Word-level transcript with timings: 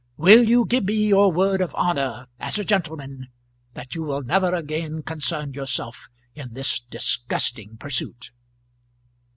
"Will 0.17 0.49
you 0.49 0.65
give 0.65 0.85
me 0.85 1.09
your 1.09 1.31
word 1.31 1.61
of 1.61 1.75
honour 1.75 2.25
as 2.39 2.57
a 2.57 2.63
gentleman 2.65 3.27
that 3.75 3.93
you 3.93 4.01
will 4.01 4.23
never 4.23 4.51
again 4.51 5.03
concern 5.03 5.53
yourself 5.53 6.09
in 6.33 6.55
this 6.55 6.79
disgusting 6.89 7.77
pursuit?" 7.77 8.31